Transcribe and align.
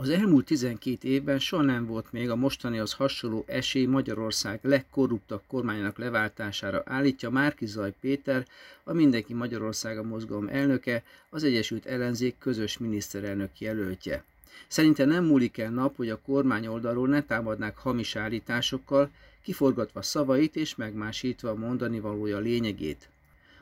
Az 0.00 0.08
elmúlt 0.08 0.44
12 0.44 1.08
évben 1.08 1.38
soha 1.38 1.62
nem 1.62 1.86
volt 1.86 2.12
még 2.12 2.30
a 2.30 2.36
mostanihoz 2.36 2.92
hasonló 2.92 3.44
esély 3.46 3.86
Magyarország 3.86 4.58
legkorruptabb 4.62 5.42
kormányának 5.46 5.98
leváltására 5.98 6.82
állítja 6.84 7.30
Márkizaj 7.30 7.92
Péter, 8.00 8.46
a 8.84 8.92
Mindenki 8.92 9.34
Magyarországa 9.34 10.02
mozgalom 10.02 10.48
elnöke, 10.48 11.02
az 11.30 11.44
Egyesült 11.44 11.86
Ellenzék 11.86 12.38
közös 12.38 12.78
miniszterelnök 12.78 13.60
jelöltje. 13.60 14.24
Szerinte 14.68 15.04
nem 15.04 15.24
múlik 15.24 15.58
el 15.58 15.70
nap, 15.70 15.96
hogy 15.96 16.10
a 16.10 16.20
kormány 16.20 16.66
oldalról 16.66 17.08
ne 17.08 17.22
támadnák 17.22 17.78
hamis 17.78 18.16
állításokkal, 18.16 19.10
kiforgatva 19.42 20.02
szavait 20.02 20.56
és 20.56 20.74
megmásítva 20.74 21.54
mondani 21.54 22.00
valója 22.00 22.38
lényegét. 22.38 23.08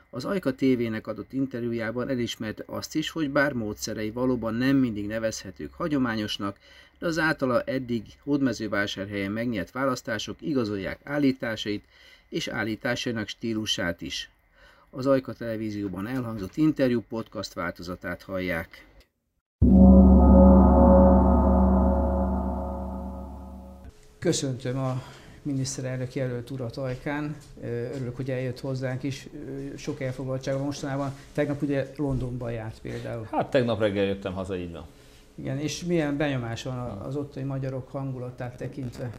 Az 0.09 0.25
Ajka 0.25 0.53
TV-nek 0.53 1.07
adott 1.07 1.33
interjújában 1.33 2.09
elismerte 2.09 2.63
azt 2.65 2.95
is, 2.95 3.09
hogy 3.09 3.29
bár 3.29 3.53
módszerei 3.53 4.11
valóban 4.11 4.53
nem 4.53 4.75
mindig 4.75 5.07
nevezhetők 5.07 5.73
hagyományosnak, 5.73 6.57
de 6.99 7.05
az 7.05 7.17
általa 7.19 7.61
eddig 7.61 8.03
hódmezővásárhelyen 8.23 9.31
megnyert 9.31 9.71
választások 9.71 10.41
igazolják 10.41 10.99
állításait 11.03 11.83
és 12.29 12.47
állításainak 12.47 13.27
stílusát 13.27 14.01
is. 14.01 14.29
Az 14.89 15.05
Ajka 15.05 15.33
televízióban 15.33 16.07
elhangzott 16.07 16.55
interjú 16.55 17.03
podcast 17.09 17.53
változatát 17.53 18.21
hallják. 18.21 18.85
Köszöntöm 24.19 24.77
a 24.77 25.03
miniszterelnök 25.47 26.15
jelölt 26.15 26.49
urat 26.49 26.77
Ajkán. 26.77 27.35
Örülök, 27.95 28.15
hogy 28.15 28.31
eljött 28.31 28.59
hozzánk 28.59 29.03
is. 29.03 29.27
Sok 29.77 30.01
elfoglaltsága 30.01 30.63
mostanában. 30.63 31.13
Tegnap 31.33 31.61
ugye 31.61 31.87
Londonban 31.95 32.51
járt 32.51 32.79
például. 32.81 33.27
Hát 33.31 33.49
tegnap 33.49 33.79
reggel 33.79 34.05
jöttem 34.05 34.33
haza, 34.33 34.57
így 34.57 34.71
van. 34.71 34.85
Igen, 35.37 35.57
és 35.57 35.83
milyen 35.83 36.17
benyomás 36.17 36.63
van 36.63 36.77
az 36.77 37.15
ottani 37.15 37.45
magyarok 37.45 37.89
hangulatát 37.89 38.57
tekintve? 38.57 39.09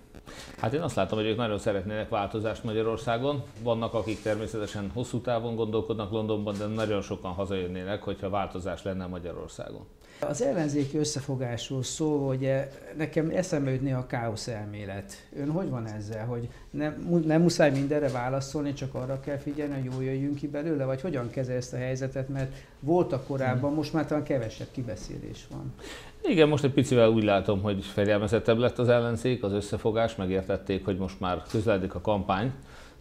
Hát 0.58 0.72
én 0.72 0.80
azt 0.80 0.96
látom, 0.96 1.18
hogy 1.18 1.28
ők 1.28 1.36
nagyon 1.36 1.58
szeretnének 1.58 2.08
változást 2.08 2.64
Magyarországon. 2.64 3.42
Vannak, 3.62 3.94
akik 3.94 4.22
természetesen 4.22 4.90
hosszú 4.94 5.20
távon 5.20 5.56
gondolkodnak 5.56 6.10
Londonban, 6.10 6.58
de 6.58 6.66
nagyon 6.66 7.02
sokan 7.02 7.32
hazajönnének, 7.32 8.02
hogyha 8.02 8.30
változás 8.30 8.82
lenne 8.82 9.06
Magyarországon. 9.06 9.86
Az 10.20 10.42
ellenzéki 10.42 10.98
összefogásról 10.98 11.82
szó, 11.82 12.26
hogy 12.26 12.52
nekem 12.96 13.30
eszembe 13.30 13.70
jutni 13.70 13.92
a 13.92 14.06
káosz 14.06 14.48
elmélet. 14.48 15.12
Ön 15.36 15.50
hogy 15.50 15.68
van 15.68 15.86
ezzel, 15.86 16.26
hogy 16.26 16.48
nem, 16.70 17.22
nem 17.24 17.42
muszáj 17.42 17.70
mindenre 17.70 18.08
válaszolni, 18.08 18.72
csak 18.72 18.94
arra 18.94 19.20
kell 19.20 19.36
figyelni, 19.36 19.74
hogy 19.74 19.84
jól 19.92 20.04
jöjjünk 20.04 20.34
ki 20.34 20.48
belőle, 20.48 20.84
vagy 20.84 21.00
hogyan 21.00 21.30
kezel 21.30 21.56
ezt 21.56 21.72
a 21.72 21.76
helyzetet, 21.76 22.28
mert 22.28 22.54
voltak 22.80 23.26
korábban, 23.26 23.74
most 23.74 23.92
már 23.92 24.06
talán 24.06 24.24
kevesebb 24.24 24.68
kibeszélés 24.70 25.46
van. 25.50 25.74
Igen, 26.22 26.48
most 26.48 26.64
egy 26.64 26.72
picivel 26.72 27.10
úgy 27.10 27.24
látom, 27.24 27.62
hogy 27.62 27.84
fegyelmezettebb 27.84 28.58
lett 28.58 28.78
az 28.78 28.88
ellenzék, 28.88 29.42
az 29.42 29.52
összefogás, 29.52 30.16
megértették, 30.16 30.84
hogy 30.84 30.96
most 30.96 31.20
már 31.20 31.42
közeledik 31.50 31.94
a 31.94 32.00
kampány, 32.00 32.52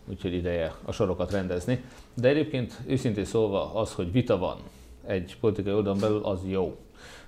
úgyhogy 0.09 0.33
ideje 0.33 0.73
a 0.85 0.91
sorokat 0.91 1.31
rendezni. 1.31 1.83
De 2.13 2.27
egyébként 2.27 2.79
őszintén 2.87 3.25
szólva 3.25 3.73
az, 3.73 3.93
hogy 3.93 4.11
vita 4.11 4.37
van 4.37 4.57
egy 5.05 5.37
politikai 5.39 5.73
oldalon 5.73 5.99
belül, 5.99 6.23
az 6.23 6.39
jó. 6.45 6.77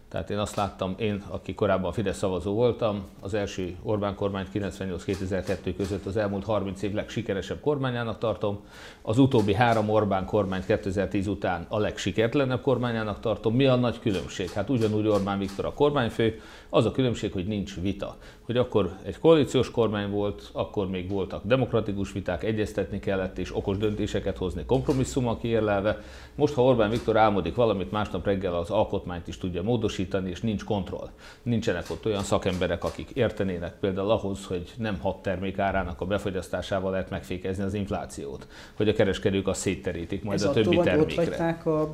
Tehát 0.09 0.29
én 0.29 0.37
azt 0.37 0.55
láttam, 0.55 0.95
én, 0.97 1.23
aki 1.27 1.53
korábban 1.53 1.91
Fidesz 1.91 2.17
szavazó 2.17 2.53
voltam, 2.53 3.03
az 3.19 3.33
első 3.33 3.75
Orbán 3.83 4.15
kormányt 4.15 4.47
98-2002 4.53 5.73
között 5.77 6.05
az 6.05 6.17
elmúlt 6.17 6.45
30 6.45 6.81
év 6.81 6.93
legsikeresebb 6.93 7.59
kormányának 7.59 8.17
tartom, 8.17 8.59
az 9.01 9.17
utóbbi 9.17 9.53
három 9.53 9.89
Orbán 9.89 10.25
kormányt 10.25 10.65
2010 10.65 11.27
után 11.27 11.65
a 11.69 11.79
legsikertlenebb 11.79 12.61
kormányának 12.61 13.19
tartom. 13.19 13.55
Mi 13.55 13.65
a 13.65 13.75
nagy 13.75 13.99
különbség? 13.99 14.49
Hát 14.49 14.69
ugyanúgy 14.69 15.07
Orbán 15.07 15.39
Viktor 15.39 15.65
a 15.65 15.73
kormányfő, 15.73 16.41
az 16.69 16.85
a 16.85 16.91
különbség, 16.91 17.31
hogy 17.31 17.47
nincs 17.47 17.81
vita. 17.81 18.17
Hogy 18.45 18.57
akkor 18.57 18.97
egy 19.03 19.19
koalíciós 19.19 19.71
kormány 19.71 20.09
volt, 20.09 20.49
akkor 20.51 20.89
még 20.89 21.09
voltak 21.09 21.41
demokratikus 21.45 22.11
viták, 22.11 22.43
egyeztetni 22.43 22.99
kellett 22.99 23.37
és 23.37 23.55
okos 23.55 23.77
döntéseket 23.77 24.37
hozni 24.37 24.65
kompromisszummal 24.65 25.37
kiérlelve. 25.37 26.01
Most, 26.35 26.53
ha 26.53 26.63
Orbán 26.63 26.89
Viktor 26.89 27.17
álmodik 27.17 27.55
valamit, 27.55 27.91
másnap 27.91 28.25
reggel 28.25 28.55
az 28.55 28.69
alkotmányt 28.69 29.27
is 29.27 29.37
tudja 29.37 29.63
módosítani, 29.63 29.97
és 30.25 30.41
nincs 30.41 30.63
kontroll. 30.63 31.09
Nincsenek 31.43 31.89
ott 31.89 32.05
olyan 32.05 32.23
szakemberek, 32.23 32.83
akik 32.83 33.09
értenének 33.09 33.73
például 33.79 34.09
ahhoz, 34.09 34.45
hogy 34.45 34.73
nem 34.77 34.99
hat 34.99 35.21
termék 35.21 35.59
árának 35.59 36.01
a 36.01 36.05
befogyasztásával 36.05 36.91
lehet 36.91 37.09
megfékezni 37.09 37.63
az 37.63 37.73
inflációt, 37.73 38.47
hogy 38.73 38.89
a 38.89 38.93
kereskedők 38.93 39.47
azt 39.47 39.59
szétterítik 39.59 40.23
majd 40.23 40.39
Ez 40.39 40.45
a 40.45 40.51
többi 40.51 40.77
termékre. 40.77 41.61
Ott 41.65 41.65
a 41.65 41.91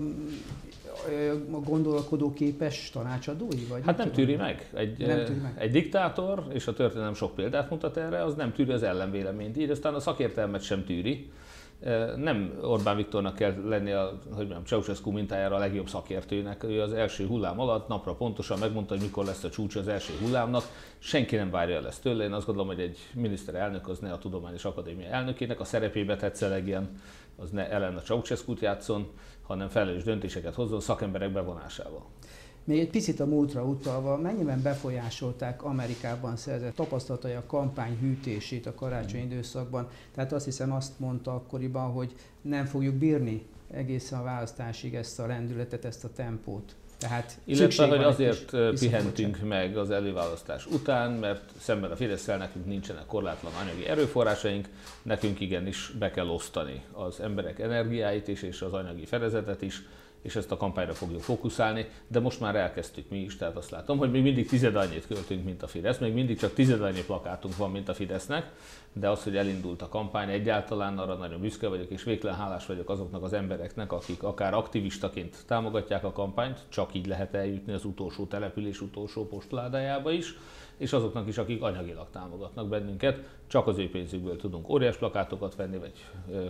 a 1.52 1.60
gondolkodó 1.60 2.34
képes 2.34 2.90
tanácsadói? 2.90 3.66
Vagy 3.70 3.82
hát 3.86 3.98
nem 3.98 4.12
tűri 4.12 4.36
meg. 4.36 4.70
Egy, 4.74 4.98
nem 4.98 5.26
tűri 5.26 5.40
meg. 5.40 5.54
Egy 5.58 5.72
diktátor, 5.72 6.44
és 6.54 6.68
a 6.68 6.74
történelem 6.74 7.14
sok 7.14 7.36
példát 7.36 7.70
mutat 7.70 7.98
erre, 7.98 8.24
az 8.24 8.36
nem 8.36 8.54
tűri 8.54 8.72
az 8.72 8.84
ellenvéleményt. 8.84 9.58
Így 9.58 9.70
aztán 9.70 9.94
a 9.94 10.00
szakértelmet 10.00 10.62
sem 10.62 10.86
tűri. 10.86 11.32
Nem 12.16 12.60
Orbán 12.62 12.96
Viktornak 12.96 13.36
kell 13.36 13.54
lenni 13.66 13.92
a, 13.92 14.20
hogy 14.24 14.38
mondjam, 14.38 14.66
Ceausescu 14.66 15.12
mintájára 15.12 15.56
a 15.56 15.60
legjobb 15.60 15.88
szakértőnek. 15.88 16.64
Ő 16.64 16.82
az 16.82 16.94
első 16.94 17.28
hullám 17.28 17.60
alatt 17.60 17.88
napra 17.88 18.14
pontosan 18.14 18.60
megmondta, 18.60 18.94
hogy 18.94 19.04
mikor 19.04 19.26
lesz 19.26 19.44
a 19.44 19.50
csúcs 19.50 19.76
az 19.76 19.88
első 19.88 20.14
hullámnak. 20.22 20.64
Senki 20.98 21.36
nem 21.36 21.50
várja 21.50 21.76
el 21.76 21.88
ezt 21.88 22.02
tőle. 22.02 22.24
Én 22.24 22.34
azt 22.34 22.46
gondolom, 22.46 22.70
hogy 22.70 22.80
egy 22.80 22.98
miniszterelnök 23.14 23.88
az 23.88 24.00
ne 24.00 24.12
a 24.12 24.18
Tudományos 24.18 24.66
Akadémia 24.66 25.08
elnökének 25.08 25.60
a 25.60 25.64
szerepébe 25.64 26.16
tetszelegjen, 26.16 27.02
az 27.36 27.50
ne 27.50 27.70
ellen 27.70 27.96
a 27.96 28.02
ceausescu 28.02 28.54
játszon, 28.60 29.08
hanem 29.42 29.70
felelős 29.70 30.04
döntéseket 30.04 30.56
hozzon 30.56 30.80
szakemberek 30.80 31.32
bevonásával. 31.32 32.06
Még 32.66 32.80
egy 32.80 32.90
picit 32.90 33.20
a 33.20 33.26
múltra 33.26 33.64
utalva, 33.64 34.18
mennyiben 34.18 34.62
befolyásolták 34.62 35.64
Amerikában 35.64 36.36
szerzett 36.36 36.76
tapasztalatai 36.76 37.34
a 37.34 37.44
kampány 37.48 37.98
hűtését 38.00 38.66
a 38.66 38.76
karácsony 38.76 39.22
mm. 39.22 39.26
időszakban? 39.26 39.90
Tehát 40.16 40.34
azt 40.34 40.46
hiszem 40.46 40.74
azt 40.74 41.00
mondta 41.00 41.34
akkoriban, 41.34 41.92
hogy 41.92 42.16
nem 42.42 42.66
fogjuk 42.66 42.96
bírni 42.96 43.46
egészen 43.72 44.20
a 44.20 44.24
választásig 44.24 44.96
ezt 44.96 45.20
a 45.20 45.26
lendületet, 45.26 45.86
ezt 45.86 46.04
a 46.04 46.10
tempót. 46.16 46.76
Tehát 46.98 47.38
Illetve, 47.44 47.88
hogy 47.88 48.04
azért 48.04 48.58
pihentünk 48.80 49.40
meg 49.48 49.78
az 49.78 49.92
előválasztás 49.92 50.66
után, 50.66 51.12
mert 51.12 51.52
szemben 51.60 51.92
a 51.92 51.96
fidesz 51.96 52.26
nekünk 52.26 52.66
nincsenek 52.66 53.06
korlátlan 53.06 53.52
anyagi 53.62 53.88
erőforrásaink, 53.88 54.70
nekünk 55.02 55.40
igenis 55.40 55.92
be 56.00 56.12
kell 56.12 56.28
osztani 56.28 56.84
az 56.92 57.20
emberek 57.20 57.60
energiáit 57.60 58.28
is, 58.28 58.42
és 58.42 58.62
az 58.62 58.74
anyagi 58.74 59.06
fedezetet 59.06 59.62
is, 59.62 59.84
és 60.26 60.36
ezt 60.36 60.52
a 60.52 60.58
kampányra 60.58 60.94
fogjuk 60.94 61.22
fókuszálni, 61.22 61.88
de 62.08 62.20
most 62.20 62.40
már 62.40 62.56
elkezdtük 62.56 63.10
mi 63.10 63.18
is, 63.18 63.38
tehát 63.38 63.56
azt 63.56 63.70
látom, 63.70 63.98
hogy 63.98 64.12
még 64.12 64.22
mindig 64.22 64.48
tized 64.48 64.76
annyit 64.76 65.08
költünk, 65.08 65.46
mint 65.46 65.64
a 65.64 65.68
Fidesz, 65.68 65.98
még 65.98 66.14
mindig 66.14 66.38
csak 66.38 66.54
tized 66.54 66.82
annyi 66.82 67.04
plakátunk 67.04 67.58
van, 67.58 67.72
mint 67.72 67.90
a 67.90 67.94
Fidesznek, 67.94 68.52
de 68.94 69.10
az, 69.10 69.24
hogy 69.24 69.38
elindult 69.38 69.82
a 69.82 69.90
kampány 69.90 70.30
egyáltalán, 70.30 70.98
arra 70.98 71.14
nagyon 71.14 71.42
büszke 71.42 71.68
vagyok, 71.68 71.90
és 71.90 72.04
végtelen 72.04 72.36
hálás 72.36 72.66
vagyok 72.66 72.90
azoknak 72.90 73.24
az 73.24 73.34
embereknek, 73.34 73.92
akik 73.92 74.24
akár 74.24 74.54
aktivistaként 74.54 75.36
támogatják 75.48 76.04
a 76.04 76.12
kampányt, 76.12 76.60
csak 76.70 76.94
így 76.94 77.06
lehet 77.06 77.34
eljutni 77.34 77.74
az 77.74 77.86
utolsó 77.86 78.26
település 78.26 78.82
utolsó 78.82 79.28
postuládájába 79.28 80.12
is, 80.12 80.38
és 80.78 80.94
azoknak 80.94 81.28
is, 81.28 81.38
akik 81.38 81.62
anyagilag 81.62 82.08
támogatnak 82.12 82.68
bennünket, 82.68 83.24
csak 83.48 83.68
az 83.68 83.78
ő 83.78 83.90
pénzükből 83.90 84.38
tudunk 84.38 84.70
óriás 84.70 84.98
plakátokat 84.98 85.56
venni, 85.56 85.78
vagy 85.78 85.94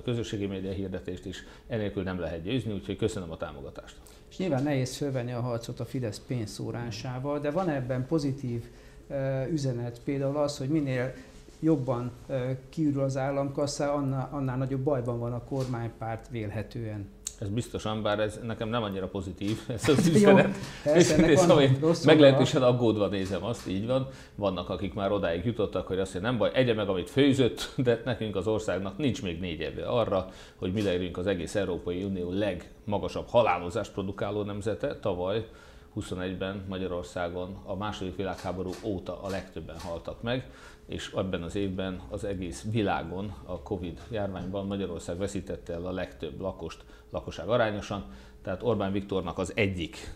közösségi 0.03 0.45
média 0.45 0.71
hirdetést 0.71 1.25
is, 1.25 1.43
enélkül 1.67 2.03
nem 2.03 2.19
lehet 2.19 2.43
győzni, 2.43 2.73
úgyhogy 2.73 2.95
köszönöm 2.95 3.31
a 3.31 3.37
támogatást. 3.37 3.95
És 4.29 4.37
nyilván 4.37 4.63
nehéz 4.63 4.97
fölvenni 4.97 5.31
a 5.31 5.41
harcot 5.41 5.79
a 5.79 5.85
Fidesz 5.85 6.21
pénzszórásával, 6.27 7.39
de 7.39 7.51
van 7.51 7.69
ebben 7.69 8.07
pozitív 8.07 8.63
üzenet, 9.51 10.01
például 10.03 10.37
az, 10.37 10.57
hogy 10.57 10.69
minél 10.69 11.13
jobban 11.59 12.11
kiürül 12.69 13.01
az 13.01 13.17
államkassa, 13.17 13.93
annál, 13.93 14.29
annál 14.31 14.57
nagyobb 14.57 14.81
bajban 14.81 15.19
van 15.19 15.33
a 15.33 15.43
kormánypárt 15.43 16.29
vélhetően. 16.29 17.09
Ez 17.39 17.49
biztosan, 17.49 18.01
bár 18.01 18.19
ez 18.19 18.39
nekem 18.43 18.69
nem 18.69 18.83
annyira 18.83 19.07
pozitív, 19.07 19.59
ez 19.67 19.89
az 19.89 20.07
üzenet. 20.07 20.55
Jó, 21.81 21.91
meglehetősen 22.05 22.63
aggódva 22.63 23.07
nézem 23.07 23.43
azt, 23.43 23.67
így 23.67 23.87
van. 23.87 24.07
Vannak, 24.35 24.69
akik 24.69 24.93
már 24.93 25.11
odáig 25.11 25.45
jutottak, 25.45 25.87
hogy 25.87 25.99
azt 25.99 26.13
mondja, 26.13 26.31
nem 26.31 26.39
baj, 26.39 26.51
egye 26.53 26.73
meg, 26.73 26.89
amit 26.89 27.09
főzött, 27.09 27.73
de 27.77 28.01
nekünk 28.05 28.35
az 28.35 28.47
országnak 28.47 28.97
nincs 28.97 29.21
még 29.21 29.39
négy 29.39 29.59
éve 29.59 29.85
arra, 29.85 30.27
hogy 30.55 30.73
mi 30.73 30.81
leérjünk 30.81 31.17
az 31.17 31.27
egész 31.27 31.55
Európai 31.55 32.03
Unió 32.03 32.31
legmagasabb 32.31 33.27
halálozást 33.27 33.91
produkáló 33.91 34.41
nemzete. 34.41 34.99
Tavaly 34.99 35.45
21-ben 35.99 36.65
Magyarországon 36.67 37.57
a 37.65 37.75
második 37.75 38.15
világháború 38.15 38.71
óta 38.83 39.21
a 39.21 39.29
legtöbben 39.29 39.79
haltak 39.79 40.21
meg, 40.21 40.49
és 40.87 41.13
ebben 41.15 41.43
az 41.43 41.55
évben 41.55 42.01
az 42.09 42.23
egész 42.23 42.65
világon 42.71 43.35
a 43.45 43.61
Covid 43.61 44.01
járványban 44.11 44.65
Magyarország 44.65 45.17
veszítette 45.17 45.73
el 45.73 45.85
a 45.85 45.91
legtöbb 45.91 46.39
lakost 46.39 46.83
lakosság 47.09 47.47
arányosan, 47.47 48.05
tehát 48.41 48.63
Orbán 48.63 48.91
Viktornak 48.91 49.37
az 49.37 49.51
egyik 49.55 50.15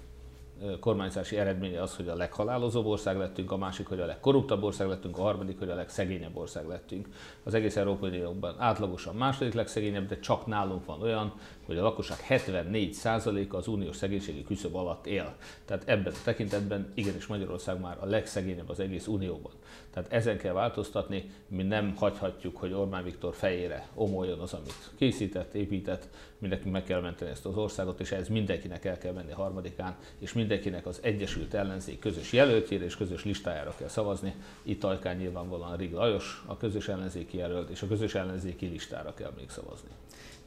kormányzási 0.79 1.37
eredménye 1.37 1.81
az, 1.81 1.95
hogy 1.95 2.07
a 2.07 2.15
leghalálozóbb 2.15 2.85
ország 2.85 3.17
lettünk, 3.17 3.51
a 3.51 3.57
másik, 3.57 3.87
hogy 3.87 3.99
a 3.99 4.05
legkorruptabb 4.05 4.63
ország 4.63 4.87
lettünk, 4.87 5.17
a 5.17 5.21
harmadik, 5.21 5.59
hogy 5.59 5.69
a 5.69 5.75
legszegényebb 5.75 6.37
ország 6.37 6.67
lettünk. 6.67 7.07
Az 7.43 7.53
egész 7.53 7.75
Európai 7.75 8.09
Unióban 8.09 8.55
átlagosan 8.57 9.15
második 9.15 9.53
legszegényebb, 9.53 10.07
de 10.07 10.19
csak 10.19 10.45
nálunk 10.45 10.85
van 10.85 11.01
olyan, 11.01 11.33
hogy 11.65 11.77
a 11.77 11.81
lakosság 11.81 12.17
74%-a 12.29 13.55
az 13.55 13.67
uniós 13.67 13.95
szegénységi 13.95 14.43
küszöb 14.43 14.75
alatt 14.75 15.05
él. 15.05 15.35
Tehát 15.65 15.83
ebben 15.85 16.13
a 16.13 16.23
tekintetben 16.23 16.91
igenis 16.93 17.27
Magyarország 17.27 17.79
már 17.79 17.97
a 17.99 18.05
legszegényebb 18.05 18.69
az 18.69 18.79
egész 18.79 19.07
unióban. 19.07 19.51
Tehát 20.01 20.13
ezen 20.13 20.37
kell 20.37 20.53
változtatni, 20.53 21.31
mi 21.47 21.63
nem 21.63 21.95
hagyhatjuk, 21.95 22.57
hogy 22.57 22.73
Orbán 22.73 23.03
Viktor 23.03 23.33
fejére 23.33 23.87
omoljon 23.93 24.39
az, 24.39 24.53
amit 24.53 24.89
készített, 24.97 25.53
épített, 25.53 26.07
mindenki 26.37 26.69
meg 26.69 26.83
kell 26.83 27.01
menteni 27.01 27.31
ezt 27.31 27.45
az 27.45 27.57
országot, 27.57 27.99
és 27.99 28.11
ez 28.11 28.27
mindenkinek 28.27 28.85
el 28.85 28.97
kell 28.97 29.13
menni 29.13 29.31
harmadikán, 29.31 29.95
és 30.19 30.33
mindenkinek 30.33 30.85
az 30.85 30.99
Egyesült 31.01 31.53
Ellenzék 31.53 31.99
közös 31.99 32.33
jelöltjére 32.33 32.85
és 32.85 32.95
közös 32.95 33.23
listájára 33.23 33.73
kell 33.77 33.87
szavazni. 33.87 34.33
Itt 34.63 34.83
Ajkán 34.83 35.15
nyilvánvalóan 35.15 35.77
Rig 35.77 35.91
Lajos, 35.91 36.43
a 36.45 36.57
közös 36.57 36.87
ellenzéki 36.87 37.37
jelölt, 37.37 37.69
és 37.69 37.81
a 37.81 37.87
közös 37.87 38.15
ellenzéki 38.15 38.65
listára 38.65 39.13
kell 39.13 39.31
még 39.37 39.49
szavazni. 39.49 39.89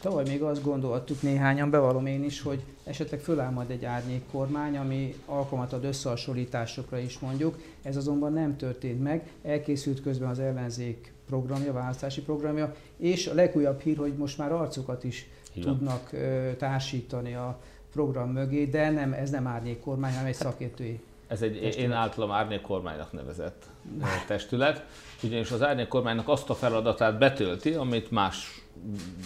Tavaly 0.02 0.25
még 0.28 0.43
azt 0.43 0.62
gondoltuk 0.62 1.22
néhányan, 1.22 1.70
bevallom 1.70 2.06
én 2.06 2.25
is, 2.25 2.40
hogy 2.40 2.62
esetleg 2.84 3.20
föláll 3.20 3.64
egy 3.69 3.84
árnyék 3.84 4.22
kormány, 4.31 4.76
ami 4.76 5.14
alkalmat 5.26 5.72
ad 5.72 5.84
összehasonlításokra 5.84 6.99
is 6.99 7.19
mondjuk. 7.19 7.58
Ez 7.82 7.96
azonban 7.96 8.32
nem 8.32 8.56
történt 8.56 9.02
meg. 9.02 9.31
Elkészült 9.43 10.02
közben 10.02 10.28
az 10.28 10.38
ellenzék 10.38 11.12
programja, 11.26 11.72
választási 11.72 12.22
programja, 12.22 12.75
és 12.96 13.26
a 13.26 13.34
legújabb 13.34 13.81
hír, 13.81 13.96
hogy 13.96 14.14
most 14.16 14.38
már 14.38 14.52
arcokat 14.52 15.04
is 15.04 15.28
Igen. 15.52 15.69
tudnak 15.69 16.12
ö, 16.12 16.50
társítani 16.58 17.34
a 17.34 17.58
program 17.93 18.31
mögé, 18.31 18.64
de 18.64 18.90
nem, 18.90 19.12
ez 19.12 19.31
nem 19.31 19.46
árnyék 19.46 19.81
kormány, 19.81 20.12
hanem 20.12 20.26
egy 20.26 20.34
szakértői 20.34 21.00
ez 21.32 21.43
egy 21.43 21.52
testület. 21.52 21.76
én 21.76 21.93
általam 21.93 22.31
árnyék 22.31 22.61
kormánynak 22.61 23.12
nevezett 23.12 23.64
testület, 24.26 24.84
ugyanis 25.23 25.50
az 25.50 25.62
árnyék 25.62 25.88
kormánynak 25.88 26.29
azt 26.29 26.50
a 26.50 26.55
feladatát 26.55 27.19
betölti, 27.19 27.73
amit 27.73 28.11
más 28.11 28.61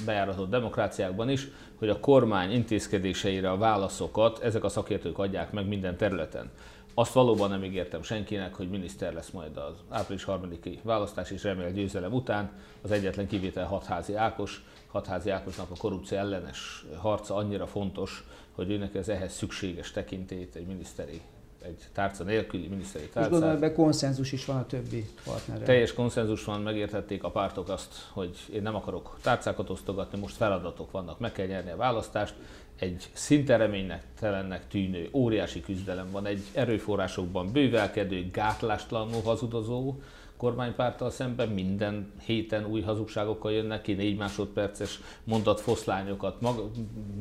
bejáratott 0.04 0.50
demokráciákban 0.50 1.30
is, 1.30 1.48
hogy 1.78 1.88
a 1.88 2.00
kormány 2.00 2.50
intézkedéseire 2.50 3.50
a 3.50 3.56
válaszokat 3.56 4.38
ezek 4.38 4.64
a 4.64 4.68
szakértők 4.68 5.18
adják 5.18 5.52
meg 5.52 5.66
minden 5.66 5.96
területen. 5.96 6.50
Azt 6.94 7.12
valóban 7.12 7.50
nem 7.50 7.64
ígértem 7.64 8.02
senkinek, 8.02 8.54
hogy 8.54 8.70
miniszter 8.70 9.12
lesz 9.12 9.30
majd 9.30 9.56
az 9.56 9.74
április 9.88 10.24
3 10.24 10.50
választás 10.82 11.30
és 11.30 11.42
remél 11.42 11.72
győzelem 11.72 12.12
után. 12.12 12.50
Az 12.82 12.90
egyetlen 12.90 13.26
kivétel 13.26 13.66
Hatházi 13.66 14.14
Ákos. 14.14 14.64
Hatházi 14.86 15.30
Ákosnak 15.30 15.70
a 15.70 15.76
korrupció 15.78 16.18
ellenes 16.18 16.84
harca 16.96 17.34
annyira 17.34 17.66
fontos, 17.66 18.24
hogy 18.54 18.70
őnek 18.70 18.94
ez 18.94 19.08
ehhez 19.08 19.32
szükséges 19.32 19.90
tekintét 19.90 20.54
egy 20.54 20.66
miniszteri 20.66 21.20
egy 21.66 21.82
tárca 21.92 22.24
nélküli 22.24 22.66
miniszteri 22.66 23.04
tárcát. 23.04 23.24
És 23.24 23.30
gondolom, 23.30 23.56
ebben 23.56 23.74
konszenzus 23.74 24.32
is 24.32 24.44
van 24.44 24.56
a 24.56 24.66
többi 24.66 25.06
partnerrel. 25.24 25.66
Teljes 25.66 25.92
konszenzus 25.92 26.44
van, 26.44 26.60
megértették 26.60 27.24
a 27.24 27.30
pártok 27.30 27.68
azt, 27.68 27.94
hogy 28.12 28.36
én 28.52 28.62
nem 28.62 28.74
akarok 28.74 29.18
tárcákat 29.22 29.70
osztogatni, 29.70 30.18
most 30.18 30.36
feladatok 30.36 30.90
vannak, 30.90 31.18
meg 31.18 31.32
kell 31.32 31.46
nyerni 31.46 31.70
a 31.70 31.76
választást. 31.76 32.34
Egy 32.78 33.08
szinte 33.12 33.56
reménynek 33.56 34.02
telennek 34.20 34.68
tűnő 34.68 35.08
óriási 35.12 35.60
küzdelem 35.60 36.10
van, 36.10 36.26
egy 36.26 36.42
erőforrásokban 36.52 37.52
bővelkedő, 37.52 38.30
gátlástalanul 38.32 39.22
hazudozó, 39.22 39.94
kormánypárttal 40.36 41.10
szemben 41.10 41.48
minden 41.48 42.12
héten 42.24 42.64
új 42.64 42.80
hazugságokkal 42.80 43.52
jönnek 43.52 43.82
ki, 43.82 43.92
négy 43.92 44.16
másodperces 44.16 45.00
mondatfoszlányokat 45.24 46.40
mag- 46.40 46.70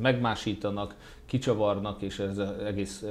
megmásítanak, 0.00 0.94
kicsavarnak, 1.26 2.02
és 2.02 2.18
ez 2.18 2.38
az 2.38 2.58
egész 2.64 3.04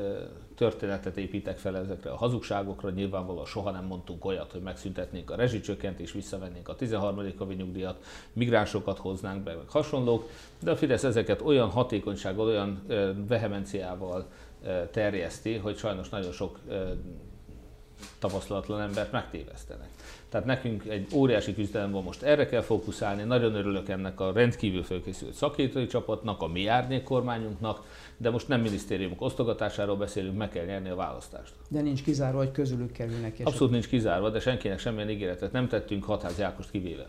történetet 0.56 1.18
építek 1.18 1.57
fel 1.57 1.78
ezekre 1.78 2.10
a 2.10 2.16
hazugságokra. 2.16 2.90
Nyilvánvalóan 2.90 3.46
soha 3.46 3.72
nem 3.72 3.86
mondtunk 3.86 4.25
olyat, 4.25 4.52
hogy 4.52 4.62
megszüntetnénk 4.62 5.31
a 5.31 5.36
rezsicsökkentést, 5.36 6.13
visszavennénk 6.13 6.69
a 6.69 6.75
13. 6.75 7.34
havi 7.38 7.56
nyugdíjat, 7.56 8.04
migránsokat 8.34 8.98
hoznánk 8.98 9.44
be, 9.44 9.56
meg 9.56 9.69
hasonlók, 9.69 10.30
de 10.62 10.72
a 10.72 10.75
Fidesz 10.75 11.04
ezeket 11.04 11.42
olyan 11.42 11.69
hatékonysággal, 11.69 12.48
olyan 12.48 12.86
vehemenciával 13.28 14.25
terjeszti, 14.92 15.56
hogy 15.56 15.78
sajnos 15.78 16.10
nagyon 16.10 16.31
sok 16.31 16.60
tapasztalatlan 18.19 18.81
embert 18.81 19.12
megtévesztenek. 19.12 19.89
Tehát 20.30 20.45
nekünk 20.45 20.86
egy 20.88 21.07
óriási 21.13 21.53
küzdelem 21.53 21.92
van 21.92 22.03
most 22.03 22.21
erre 22.21 22.45
kell 22.45 22.62
fókuszálni. 22.62 23.24
Nagyon 23.24 23.56
örülök 23.56 23.89
ennek 23.89 24.19
a 24.19 24.31
rendkívül 24.31 24.83
fölkészült 24.83 25.33
szakértői 25.33 25.88
csapatnak, 25.88 26.42
a 26.42 26.47
mi 26.47 26.68
árnyék 26.68 27.03
kormányunknak, 27.03 27.86
de 28.18 28.30
most 28.30 28.47
nem 28.47 28.62
minisztériumok 28.62 29.21
osztogatásáról 29.21 29.95
beszélünk, 29.95 30.38
meg 30.38 30.50
kell 30.50 30.65
nyerni 30.65 30.89
a 30.89 30.95
választást. 30.95 31.53
De 31.68 31.81
nincs 31.81 32.03
kizárva, 32.03 32.38
hogy 32.38 32.51
közülük 32.51 32.92
kerülnek. 32.92 33.36
Abszolút 33.44 33.74
nincs 33.74 33.88
kizárva, 33.88 34.30
de 34.30 34.39
senkinek 34.39 34.80
semmilyen 34.80 35.09
ígéretet 35.09 35.51
nem 35.51 35.68
tettünk, 35.68 36.03
hatház 36.03 36.38
Jákost 36.38 36.71
kivéve. 36.71 37.06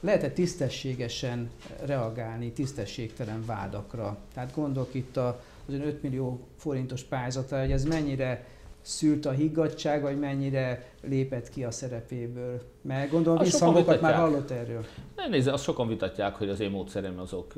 Lehet-e 0.00 0.30
tisztességesen 0.30 1.50
reagálni 1.84 2.52
tisztességtelen 2.52 3.44
vádakra? 3.46 4.18
Tehát 4.34 4.54
gondolok 4.54 4.94
itt 4.94 5.16
az 5.16 5.34
5 5.68 6.02
millió 6.02 6.40
forintos 6.56 7.02
pályázatra, 7.02 7.60
hogy 7.60 7.72
ez 7.72 7.84
mennyire 7.84 8.46
szült 8.86 9.26
a 9.26 9.30
higgadság, 9.30 10.02
vagy 10.02 10.18
mennyire 10.18 10.92
lépett 11.02 11.48
ki 11.48 11.64
a 11.64 11.70
szerepéből? 11.70 12.62
Mert 12.82 13.10
gondolom 13.10 13.42
visszhangokat 13.42 14.00
már 14.00 14.14
hallott 14.14 14.50
erről. 14.50 14.84
Nem 15.16 15.30
nézze, 15.30 15.52
azt 15.52 15.64
sokan 15.64 15.88
vitatják, 15.88 16.34
hogy 16.34 16.48
az 16.48 16.60
én 16.60 16.70
módszerem 16.70 17.18
azok 17.18 17.54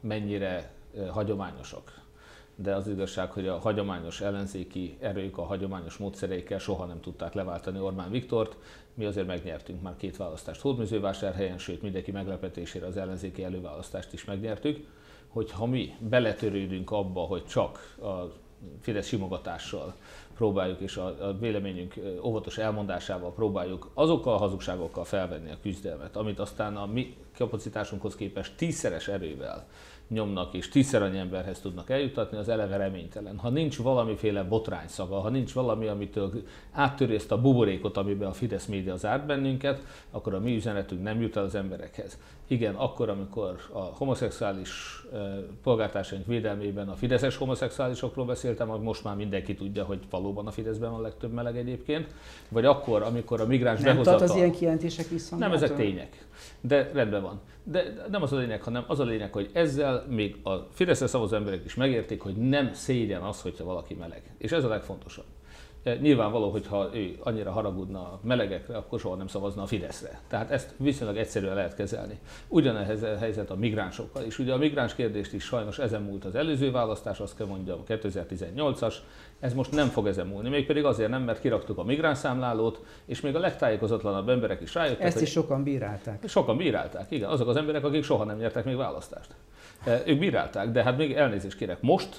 mennyire 0.00 0.72
hagyományosak. 1.08 1.98
De 2.56 2.74
az 2.74 2.88
igazság, 2.88 3.30
hogy 3.30 3.48
a 3.48 3.58
hagyományos 3.58 4.20
ellenzéki 4.20 4.96
erők 5.00 5.38
a 5.38 5.42
hagyományos 5.42 5.96
módszereikkel 5.96 6.58
soha 6.58 6.84
nem 6.84 7.00
tudták 7.00 7.32
leváltani 7.32 7.78
Orbán 7.78 8.10
Viktort. 8.10 8.56
Mi 8.94 9.04
azért 9.04 9.26
megnyertünk 9.26 9.82
már 9.82 9.96
két 9.96 10.16
választást 10.16 10.60
Hódműzővásárhelyen, 10.60 11.58
sőt 11.58 11.82
mindenki 11.82 12.10
meglepetésére 12.10 12.86
az 12.86 12.96
ellenzéki 12.96 13.44
előválasztást 13.44 14.12
is 14.12 14.24
megnyertük. 14.24 14.86
Hogyha 15.28 15.66
mi 15.66 15.94
beletörődünk 15.98 16.90
abba, 16.90 17.20
hogy 17.20 17.44
csak 17.46 17.96
a 18.02 18.38
Fidesz 18.80 19.06
simogatással 19.06 19.94
próbáljuk, 20.40 20.80
és 20.80 20.96
a, 20.96 21.06
a 21.06 21.32
véleményünk 21.40 21.94
óvatos 22.22 22.58
elmondásával 22.58 23.32
próbáljuk 23.32 23.90
azokkal 23.94 24.34
a 24.34 24.38
hazugságokkal 24.38 25.04
felvenni 25.04 25.50
a 25.50 25.58
küzdelmet, 25.62 26.16
amit 26.16 26.38
aztán 26.38 26.76
a 26.76 26.86
mi 26.86 27.16
kapacitásunkhoz 27.38 28.14
képest 28.14 28.52
tízszeres 28.56 29.08
erővel 29.08 29.66
nyomnak 30.10 30.54
és 30.54 30.68
tízszer 30.68 31.02
annyi 31.02 31.18
emberhez 31.18 31.60
tudnak 31.60 31.90
eljutatni, 31.90 32.36
az 32.36 32.48
eleve 32.48 32.76
reménytelen. 32.76 33.38
Ha 33.38 33.48
nincs 33.48 33.78
valamiféle 33.78 34.42
botrányszaga, 34.42 35.20
ha 35.20 35.28
nincs 35.28 35.52
valami, 35.52 35.86
amitől 35.86 36.32
áttöri 36.72 37.14
ezt 37.14 37.32
a 37.32 37.40
buborékot, 37.40 37.96
amiben 37.96 38.28
a 38.28 38.32
Fidesz 38.32 38.66
média 38.66 38.96
zárt 38.96 39.26
bennünket, 39.26 39.84
akkor 40.10 40.34
a 40.34 40.40
mi 40.40 40.54
üzenetünk 40.54 41.02
nem 41.02 41.20
jut 41.20 41.36
el 41.36 41.44
az 41.44 41.54
emberekhez. 41.54 42.18
Igen, 42.46 42.74
akkor, 42.74 43.08
amikor 43.08 43.60
a 43.72 43.78
homoszexuális 43.78 45.02
polgártársaink 45.62 46.26
védelmében 46.26 46.88
a 46.88 46.94
fideszes 46.94 47.36
homoszexuálisokról 47.36 48.26
beszéltem, 48.26 48.68
most 48.68 49.04
már 49.04 49.16
mindenki 49.16 49.54
tudja, 49.54 49.84
hogy 49.84 49.98
valóban 50.10 50.46
a 50.46 50.50
Fideszben 50.50 50.90
van 50.90 50.98
a 50.98 51.02
legtöbb 51.02 51.32
meleg 51.32 51.56
egyébként, 51.56 52.14
vagy 52.48 52.64
akkor, 52.64 53.02
amikor 53.02 53.40
a 53.40 53.46
migráns 53.46 53.80
nem 53.80 53.92
behozata... 53.92 54.24
az 54.24 54.36
ilyen 54.36 54.52
kijelentések 54.52 55.06
Nem, 55.38 55.52
ezek 55.52 55.74
tények. 55.74 56.26
De 56.60 56.90
rendben 56.92 57.19
van. 57.20 57.40
De 57.64 57.94
nem 58.10 58.22
az 58.22 58.32
a 58.32 58.36
lényeg, 58.36 58.62
hanem 58.62 58.84
az 58.86 59.00
a 59.00 59.04
lényeg, 59.04 59.32
hogy 59.32 59.50
ezzel 59.52 60.04
még 60.08 60.36
a 60.42 60.52
Fideszre 60.72 61.06
szavazó 61.06 61.36
emberek 61.36 61.64
is 61.64 61.74
megértik, 61.74 62.20
hogy 62.20 62.36
nem 62.36 62.72
szégyen 62.72 63.22
az, 63.22 63.42
hogyha 63.42 63.64
valaki 63.64 63.94
meleg. 63.94 64.34
És 64.38 64.52
ez 64.52 64.64
a 64.64 64.68
legfontosabb. 64.68 65.24
E, 65.82 65.94
nyilvánvaló, 65.94 66.50
hogyha 66.50 66.90
ő 66.94 67.16
annyira 67.20 67.50
haragudna 67.50 67.98
a 67.98 68.20
melegekre, 68.22 68.76
akkor 68.76 69.00
soha 69.00 69.16
nem 69.16 69.26
szavazna 69.26 69.62
a 69.62 69.66
Fideszre. 69.66 70.20
Tehát 70.28 70.50
ezt 70.50 70.74
viszonylag 70.76 71.16
egyszerűen 71.16 71.54
lehet 71.54 71.74
kezelni. 71.74 72.18
Ugyanehhez 72.48 73.02
a 73.02 73.16
helyzet 73.18 73.50
a 73.50 73.56
migránsokkal 73.56 74.24
is. 74.24 74.38
Ugye 74.38 74.52
a 74.52 74.56
migráns 74.56 74.94
kérdést 74.94 75.32
is 75.32 75.44
sajnos 75.44 75.78
ezen 75.78 76.02
múlt 76.02 76.24
az 76.24 76.34
előző 76.34 76.70
választás, 76.70 77.20
azt 77.20 77.36
kell 77.36 77.46
mondjam, 77.46 77.82
2018-as, 77.88 78.94
ez 79.40 79.54
most 79.54 79.72
nem 79.72 79.88
fog 79.88 80.06
ezen 80.06 80.26
múlni, 80.26 80.48
mégpedig 80.48 80.84
azért 80.84 81.10
nem, 81.10 81.22
mert 81.22 81.40
kiraktuk 81.40 81.78
a 81.78 81.84
migránsszámlálót, 81.84 82.84
és 83.04 83.20
még 83.20 83.36
a 83.36 83.38
legtájékozatlanabb 83.38 84.28
emberek 84.28 84.60
is 84.60 84.74
rájöttek. 84.74 85.06
Ezt 85.06 85.20
is 85.20 85.30
sokan 85.30 85.62
bírálták. 85.62 86.28
Sokan 86.28 86.56
bírálták, 86.56 87.10
igen. 87.10 87.28
Azok 87.28 87.48
az 87.48 87.56
emberek, 87.56 87.84
akik 87.84 88.04
soha 88.04 88.24
nem 88.24 88.36
nyertek 88.36 88.64
még 88.64 88.76
választást. 88.76 89.34
E, 89.84 90.02
ők 90.06 90.18
bírálták, 90.18 90.70
de 90.70 90.82
hát 90.82 90.96
még 90.96 91.12
elnézést 91.12 91.56
kérek. 91.56 91.80
Most 91.80 92.18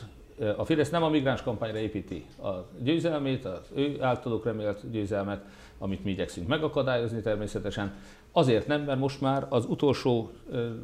a 0.58 0.66
Fidesz 0.66 0.90
nem 0.90 1.04
a 1.04 1.10
migráns 1.10 1.42
kampányra 1.42 1.78
építi 1.78 2.26
a 2.44 2.50
győzelmét, 2.80 3.46
az 3.46 3.72
ő 3.76 3.98
általuk 4.02 4.46
remélt 4.46 4.92
győzelmet, 4.92 5.46
amit 5.78 6.04
mi 6.04 6.12
igyekszünk 6.12 6.48
megakadályozni 6.48 7.22
természetesen, 7.22 7.94
Azért 8.34 8.68
nem, 8.68 8.82
mert 8.82 9.00
most 9.00 9.22
már 9.22 9.46
az 9.50 9.66
utolsó 9.66 10.32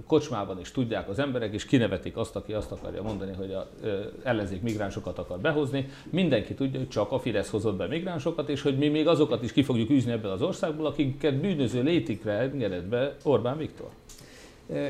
kocsmában 0.08 0.60
is 0.60 0.72
tudják 0.72 1.10
az 1.10 1.20
emberek, 1.20 1.54
és 1.54 1.66
kinevetik 1.66 2.18
azt, 2.18 2.36
aki 2.36 2.54
azt 2.54 2.72
akarja 2.72 3.02
mondani, 3.02 3.34
hogy 3.34 3.52
a 3.52 3.70
ellenzék 4.24 4.62
migránsokat 4.62 5.18
akar 5.18 5.40
behozni. 5.40 5.90
Mindenki 6.10 6.54
tudja, 6.54 6.80
hogy 6.80 6.90
csak 6.90 7.12
a 7.12 7.20
Fidesz 7.20 7.50
hozott 7.50 7.78
be 7.78 7.88
migránsokat, 7.88 8.50
és 8.50 8.62
hogy 8.62 8.78
mi 8.78 8.88
még 8.88 9.08
azokat 9.08 9.44
is 9.44 9.52
ki 9.52 9.64
fogjuk 9.64 9.90
űzni 9.90 10.12
ebből 10.12 10.32
az 10.32 10.42
országból, 10.42 10.86
akiket 10.86 11.36
bűnöző 11.36 11.84
létikre 11.84 12.32
engedett 12.32 12.86
be 12.86 13.16
Orbán 13.24 13.58
Viktor. 13.58 13.90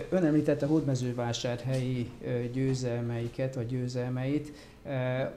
Ön 0.10 0.26
említette 0.26 0.66
hódmezővásárhelyi 0.66 2.10
győzelmeiket, 2.54 3.56
vagy 3.56 3.66
győzelmeit. 3.66 4.52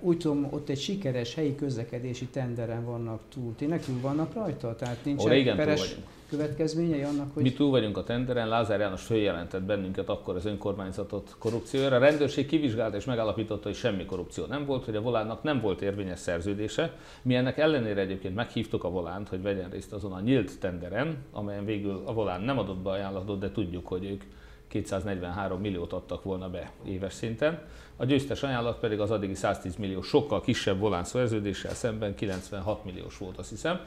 Úgy 0.00 0.18
tudom, 0.18 0.48
ott 0.50 0.68
egy 0.68 0.80
sikeres 0.80 1.34
helyi 1.34 1.54
közlekedési 1.54 2.26
tenderen 2.26 2.84
vannak 2.84 3.20
túl. 3.34 3.54
Tényleg 3.56 3.84
túl 3.84 4.00
vannak 4.00 4.34
rajta? 4.34 4.74
Tehát 4.74 5.04
nincs 5.04 5.24
egy 5.24 5.54
peres 5.56 5.96
következményei 6.28 7.02
annak, 7.02 7.34
hogy... 7.34 7.42
Mi 7.42 7.52
túl 7.52 7.70
vagyunk 7.70 7.96
a 7.96 8.04
tenderen, 8.04 8.48
Lázár 8.48 8.80
János 8.80 9.02
följelentett 9.02 9.62
bennünket 9.62 10.08
akkor 10.08 10.36
az 10.36 10.44
önkormányzatot 10.44 11.36
korrupcióra. 11.38 11.96
A 11.96 11.98
rendőrség 11.98 12.46
kivizsgálta 12.46 12.96
és 12.96 13.04
megállapította, 13.04 13.68
hogy 13.68 13.76
semmi 13.76 14.04
korrupció 14.04 14.44
nem 14.46 14.66
volt, 14.66 14.84
hogy 14.84 14.96
a 14.96 15.00
volánnak 15.00 15.42
nem 15.42 15.60
volt 15.60 15.82
érvényes 15.82 16.18
szerződése. 16.18 16.92
Mi 17.22 17.34
ennek 17.34 17.58
ellenére 17.58 18.00
egyébként 18.00 18.34
meghívtuk 18.34 18.84
a 18.84 18.90
volánt, 18.90 19.28
hogy 19.28 19.42
vegyen 19.42 19.70
részt 19.70 19.92
azon 19.92 20.12
a 20.12 20.20
nyílt 20.20 20.58
tenderen, 20.58 21.16
amelyen 21.32 21.64
végül 21.64 22.02
a 22.04 22.12
volán 22.12 22.40
nem 22.40 22.58
adott 22.58 22.78
be 22.78 22.90
ajánlatot, 22.90 23.38
de 23.38 23.50
tudjuk, 23.50 23.86
hogy 23.86 24.04
ők 24.04 24.22
243 24.68 25.60
milliót 25.60 25.92
adtak 25.92 26.22
volna 26.22 26.50
be 26.50 26.70
éves 26.84 27.12
szinten. 27.12 27.62
A 28.00 28.04
győztes 28.04 28.42
ajánlat 28.42 28.78
pedig 28.78 29.00
az 29.00 29.10
addigi 29.10 29.34
110 29.34 29.76
millió 29.76 30.02
sokkal 30.02 30.40
kisebb 30.40 30.78
volán 30.78 31.04
szerződéssel 31.04 31.74
szemben 31.74 32.14
96 32.14 32.84
milliós 32.84 33.18
volt, 33.18 33.38
azt 33.38 33.48
hiszem, 33.48 33.80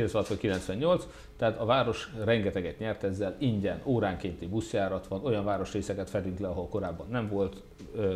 96 0.00 0.28
vagy 0.28 0.38
98, 0.38 1.06
tehát 1.36 1.58
a 1.58 1.64
város 1.64 2.12
rengeteget 2.24 2.78
nyert 2.78 3.04
ezzel, 3.04 3.36
ingyen, 3.38 3.80
óránkénti 3.84 4.46
buszjárat 4.46 5.06
van, 5.06 5.24
olyan 5.24 5.44
városrészeket 5.44 6.10
fedünk 6.10 6.38
le, 6.38 6.48
ahol 6.48 6.68
korábban 6.68 7.06
nem 7.10 7.28
volt, 7.28 7.62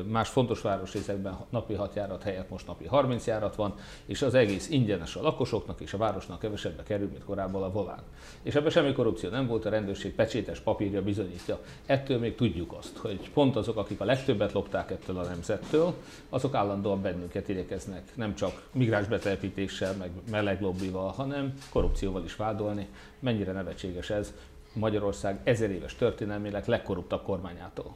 más 0.07 0.29
fontos 0.29 0.61
városrészekben 0.61 1.37
napi 1.51 1.75
6 1.75 1.95
járat 1.95 2.23
helyett 2.23 2.51
most 2.51 2.67
napi 2.67 2.87
30 2.87 3.27
járat 3.27 3.57
van, 3.57 3.75
és 4.07 4.23
az 4.23 4.35
egész 4.35 4.71
ingyenes 4.71 5.17
a 5.17 5.23
lakosoknak 5.23 5.81
és 5.81 5.93
a 5.93 5.97
városnak 5.97 6.39
kevesebbe 6.39 6.83
kerül, 6.83 7.09
mint 7.09 7.25
korábban 7.25 7.63
a 7.63 7.71
volán. 7.71 8.03
És 8.43 8.55
ebben 8.55 8.71
semmi 8.71 8.93
korrupció 8.93 9.31
nem 9.31 9.47
volt, 9.47 9.65
a 9.65 9.71
rendőrség 9.71 10.15
pecsétes 10.15 10.61
papírja 10.61 11.03
bizonyítja. 11.03 11.59
Ettől 11.87 12.19
még 12.19 12.35
tudjuk 12.35 12.73
azt, 12.73 12.97
hogy 12.97 13.31
pont 13.31 13.57
azok, 13.57 13.77
akik 13.77 14.01
a 14.01 14.05
legtöbbet 14.05 14.53
lopták 14.53 14.91
ettől 14.91 15.19
a 15.19 15.25
nemzettől, 15.25 15.95
azok 16.29 16.55
állandóan 16.55 17.03
bennünket 17.03 17.49
igyekeznek 17.49 18.17
nem 18.17 18.35
csak 18.35 18.63
migráns 18.73 19.07
betelepítéssel, 19.07 19.95
meg 19.99 20.11
meleg 20.31 20.61
lobbival, 20.61 21.11
hanem 21.11 21.55
korrupcióval 21.75 22.25
is 22.25 22.37
vádolni. 22.37 22.89
Mennyire 23.19 23.53
nevetséges 23.53 24.11
ez 24.11 24.35
Magyarország 24.73 25.41
ezer 25.45 25.71
éves 25.71 25.95
történelmének 25.95 26.67
legkorruptabb 26.67 27.23
kormányától 27.23 27.95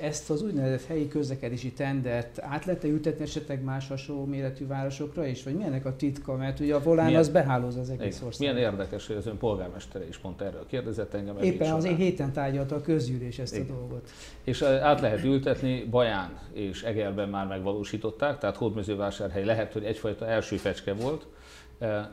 ezt 0.00 0.30
az 0.30 0.42
úgynevezett 0.42 0.86
helyi 0.86 1.08
közlekedési 1.08 1.72
tendert 1.72 2.38
át 2.40 2.64
lehet 2.64 2.84
ültetni 2.84 3.24
esetleg 3.24 3.62
más 3.62 3.88
hasonló 3.88 4.24
méretű 4.24 4.66
városokra 4.66 5.26
is, 5.26 5.42
vagy 5.42 5.54
milyenek 5.54 5.84
a 5.84 5.96
titka? 5.96 6.36
Mert 6.36 6.60
ugye 6.60 6.74
a 6.74 6.82
volán 6.82 7.06
milyen, 7.06 7.20
az 7.20 7.28
behálóz 7.28 7.76
az 7.76 7.90
egész 7.90 8.22
ország. 8.22 8.54
Milyen 8.54 8.70
érdekes, 8.72 9.06
hogy 9.06 9.16
az 9.16 9.26
ön 9.26 9.38
polgármestere 9.38 10.08
is 10.08 10.18
pont 10.18 10.40
erről 10.40 10.66
kérdezett 10.66 11.14
engem. 11.14 11.38
Éppen 11.42 11.72
azért 11.72 11.96
héten 11.96 12.32
tárgyalta 12.32 12.74
a 12.74 12.80
közgyűlés 12.80 13.38
ezt 13.38 13.54
igen. 13.54 13.70
a 13.70 13.78
dolgot. 13.78 14.10
És 14.44 14.62
át 14.62 15.00
lehet 15.00 15.24
ültetni, 15.24 15.84
Baján 15.90 16.38
és 16.52 16.82
Egerben 16.82 17.28
már 17.28 17.46
megvalósították, 17.46 18.38
tehát 18.38 18.56
Hódmezővásárhely 18.56 19.44
lehet, 19.44 19.72
hogy 19.72 19.84
egyfajta 19.84 20.26
első 20.26 20.56
fecske 20.56 20.92
volt, 20.92 21.26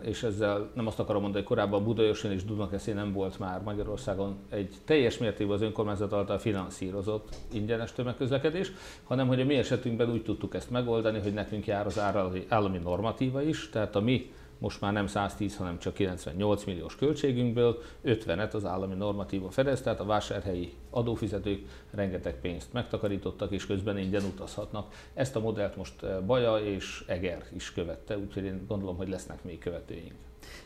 és 0.01 0.23
ezzel 0.23 0.71
nem 0.73 0.87
azt 0.87 0.99
akarom 0.99 1.21
mondani, 1.21 1.43
hogy 1.43 1.55
korábban 1.55 1.83
Budaörsön 1.83 2.31
és 2.31 2.43
Dunakeszén 2.43 2.95
nem 2.95 3.13
volt 3.13 3.39
már 3.39 3.61
Magyarországon 3.61 4.35
egy 4.49 4.75
teljes 4.85 5.17
mértékben 5.17 5.55
az 5.55 5.61
önkormányzat 5.61 6.13
által 6.13 6.37
finanszírozott 6.37 7.35
ingyenes 7.51 7.91
tömegközlekedés, 7.91 8.71
hanem 9.03 9.27
hogy 9.27 9.41
a 9.41 9.45
mi 9.45 9.55
esetünkben 9.55 10.11
úgy 10.11 10.23
tudtuk 10.23 10.55
ezt 10.55 10.69
megoldani, 10.69 11.19
hogy 11.19 11.33
nekünk 11.33 11.65
jár 11.65 11.85
az 11.85 11.99
állami 12.47 12.77
normatíva 12.83 13.41
is, 13.41 13.69
tehát 13.69 13.95
a 13.95 14.01
mi 14.01 14.31
most 14.61 14.81
már 14.81 14.93
nem 14.93 15.07
110, 15.07 15.55
hanem 15.55 15.79
csak 15.79 15.93
98 15.93 16.63
milliós 16.63 16.95
költségünkből 16.95 17.81
50-et 18.05 18.53
az 18.53 18.65
állami 18.65 18.95
normatíva 18.95 19.49
fedez, 19.49 19.81
tehát 19.81 19.99
a 19.99 20.05
vásárhelyi 20.05 20.73
adófizetők 20.89 21.65
rengeteg 21.91 22.39
pénzt 22.41 22.73
megtakarítottak, 22.73 23.51
és 23.51 23.65
közben 23.65 23.97
ingyen 23.97 24.23
utazhatnak. 24.23 24.93
Ezt 25.13 25.35
a 25.35 25.39
modellt 25.39 25.75
most 25.75 26.03
eh, 26.03 26.19
Baja 26.25 26.57
és 26.57 27.03
Eger 27.07 27.45
is 27.53 27.73
követte, 27.73 28.17
úgyhogy 28.17 28.43
én 28.43 28.65
gondolom, 28.67 28.97
hogy 28.97 29.09
lesznek 29.09 29.43
még 29.43 29.59
követőink. 29.59 30.13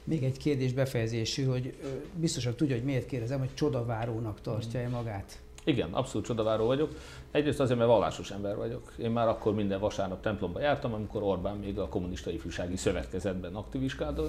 Még 0.04 0.24
egy 0.24 0.38
kérdés 0.38 0.74
befejezésű, 0.74 1.44
hogy 1.44 1.74
biztosan 2.16 2.56
tudja, 2.56 2.76
hogy 2.76 2.86
miért 2.86 3.06
kérdezem, 3.06 3.40
hogy 3.40 3.54
csodavárónak 3.54 4.42
tartja-e 4.42 4.90
magát? 4.90 5.40
Igen, 5.68 5.94
abszolút 5.94 6.26
csodaváró 6.26 6.66
vagyok. 6.66 6.90
Egyrészt 7.32 7.60
azért, 7.60 7.78
mert 7.78 7.90
vallásos 7.90 8.32
ember 8.32 8.56
vagyok. 8.56 8.94
Én 8.98 9.12
már 9.12 9.28
akkor 9.28 9.54
minden 9.54 9.80
vasárnap 9.80 10.22
templomba 10.22 10.60
jártam, 10.60 10.94
amikor 10.94 11.24
Orbán 11.24 11.58
még 11.58 11.80
a 11.80 11.88
kommunista 11.88 12.30
ifjúsági 12.32 12.76
szövetkezetben 12.76 13.56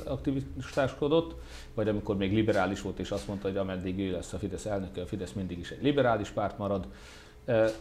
aktivistáskodott, 0.05 1.35
vagy 1.75 1.89
amikor 1.89 2.17
még 2.17 2.33
liberális 2.33 2.83
volt, 2.83 2.99
és 2.99 3.11
azt 3.11 3.29
mondta, 3.29 3.49
hogy 3.49 3.57
ameddig 3.57 3.99
ő 3.99 4.11
lesz 4.11 4.33
a 4.33 4.39
Fidesz 4.39 4.67
elnöke, 4.67 5.01
a 5.03 5.07
Fidesz 5.07 5.33
mindig 5.33 5.59
is 5.59 5.71
egy 5.71 5.83
liberális 5.83 6.29
párt 6.29 6.59
marad. 6.59 6.87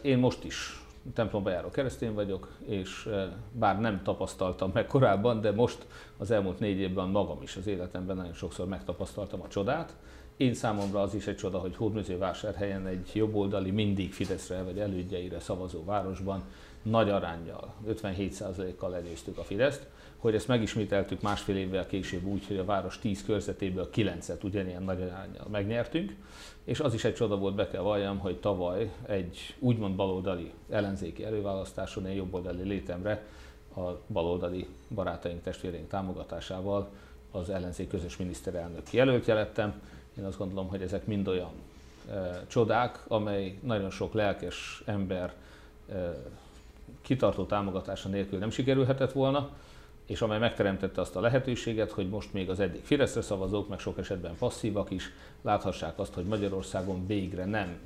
Én 0.01 0.17
most 0.17 0.43
is 0.43 0.83
templomba 1.13 1.49
járó 1.49 1.69
keresztény 1.69 2.13
vagyok, 2.13 2.51
és 2.65 3.09
bár 3.51 3.79
nem 3.79 4.01
tapasztaltam 4.03 4.71
meg 4.73 4.87
korábban, 4.87 5.41
de 5.41 5.51
most 5.51 5.85
az 6.17 6.31
elmúlt 6.31 6.59
négy 6.59 6.77
évben 6.77 7.07
magam 7.07 7.41
is 7.41 7.55
az 7.55 7.67
életemben 7.67 8.15
nagyon 8.15 8.33
sokszor 8.33 8.67
megtapasztaltam 8.67 9.41
a 9.41 9.47
csodát, 9.47 9.95
én 10.37 10.53
számomra 10.53 11.01
az 11.01 11.13
is 11.13 11.27
egy 11.27 11.35
csoda, 11.35 11.57
hogy 11.57 11.75
Hódműzővásárhelyen 11.75 12.87
egy 12.87 13.11
jobboldali, 13.13 13.71
mindig 13.71 14.13
Fideszre 14.13 14.63
vagy 14.63 14.79
elődjeire 14.79 15.39
szavazó 15.39 15.83
városban 15.83 16.43
nagy 16.81 17.09
arányjal, 17.09 17.73
57%-kal 17.87 18.95
előztük 18.95 19.37
a 19.37 19.43
Fideszt, 19.43 19.87
hogy 20.17 20.35
ezt 20.35 20.47
megismételtük 20.47 21.21
másfél 21.21 21.55
évvel 21.55 21.85
később 21.85 22.25
úgy, 22.25 22.47
hogy 22.47 22.57
a 22.57 22.65
város 22.65 22.99
10 22.99 23.23
körzetéből 23.23 23.89
9-et 23.93 24.43
ugyanilyen 24.43 24.83
nagy 24.83 25.01
arányjal 25.01 25.47
megnyertünk, 25.51 26.15
és 26.63 26.79
az 26.79 26.93
is 26.93 27.03
egy 27.03 27.13
csoda 27.13 27.37
volt, 27.37 27.55
be 27.55 27.67
kell 27.67 27.81
valljam, 27.81 28.19
hogy 28.19 28.39
tavaly 28.39 28.91
egy 29.05 29.55
úgymond 29.59 29.95
baloldali 29.95 30.51
ellenzéki 30.69 31.23
előválasztáson 31.23 32.05
én 32.05 32.15
jobboldali 32.15 32.63
létemre 32.63 33.25
a 33.75 33.81
baloldali 34.07 34.67
barátaink, 34.89 35.41
testvéreink 35.41 35.87
támogatásával 35.87 36.89
az 37.31 37.49
ellenzék 37.49 37.87
közös 37.87 38.17
miniszterelnök 38.17 38.93
jelöltje 38.93 39.33
lettem, 39.33 39.81
én 40.17 40.23
azt 40.23 40.37
gondolom, 40.37 40.67
hogy 40.67 40.81
ezek 40.81 41.05
mind 41.05 41.27
olyan 41.27 41.51
e, 42.09 42.43
csodák, 42.47 43.03
amely 43.07 43.59
nagyon 43.63 43.89
sok 43.89 44.13
lelkes 44.13 44.83
ember 44.85 45.33
e, 45.89 46.15
kitartó 47.01 47.45
támogatása 47.45 48.09
nélkül 48.09 48.39
nem 48.39 48.49
sikerülhetett 48.49 49.11
volna, 49.11 49.49
és 50.05 50.21
amely 50.21 50.39
megteremtette 50.39 51.01
azt 51.01 51.15
a 51.15 51.19
lehetőséget, 51.19 51.91
hogy 51.91 52.09
most 52.09 52.33
még 52.33 52.49
az 52.49 52.59
eddig 52.59 52.83
Fideszre 52.83 53.21
szavazók, 53.21 53.69
meg 53.69 53.79
sok 53.79 53.97
esetben 53.97 54.35
passzívak 54.37 54.91
is 54.91 55.11
láthassák 55.41 55.99
azt, 55.99 56.13
hogy 56.13 56.25
Magyarországon 56.25 57.07
végre 57.07 57.45
nem 57.45 57.79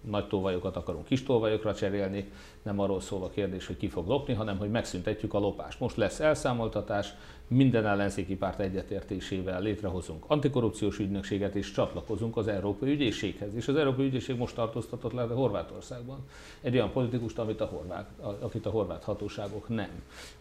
nagy 0.00 0.28
tolvajokat 0.28 0.76
akarunk 0.76 1.04
kis 1.04 1.22
tolvajokra 1.22 1.74
cserélni, 1.74 2.32
nem 2.62 2.80
arról 2.80 3.00
szól 3.00 3.22
a 3.22 3.30
kérdés, 3.30 3.66
hogy 3.66 3.76
ki 3.76 3.88
fog 3.88 4.08
lopni, 4.08 4.34
hanem 4.34 4.58
hogy 4.58 4.70
megszüntetjük 4.70 5.34
a 5.34 5.38
lopást. 5.38 5.80
Most 5.80 5.96
lesz 5.96 6.20
elszámoltatás, 6.20 7.14
minden 7.48 7.86
ellenzéki 7.86 8.36
párt 8.36 8.60
egyetértésével 8.60 9.60
létrehozunk 9.60 10.24
antikorrupciós 10.26 10.98
ügynökséget 10.98 11.54
és 11.54 11.72
csatlakozunk 11.72 12.36
az 12.36 12.48
Európai 12.48 12.90
Ügyészséghez. 12.90 13.54
És 13.54 13.68
az 13.68 13.76
Európai 13.76 14.06
Ügyészség 14.06 14.36
most 14.36 14.54
tartóztatott 14.54 15.12
le 15.12 15.22
Horvátországban 15.22 16.18
egy 16.60 16.74
olyan 16.74 16.90
politikust, 16.90 17.38
amit 17.38 17.60
a 17.60 17.64
horvát, 17.64 18.10
akit 18.40 18.66
a 18.66 18.70
horvát 18.70 19.04
hatóságok 19.04 19.68
nem. 19.68 19.90